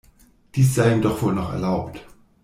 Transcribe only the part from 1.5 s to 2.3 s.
erlaubt.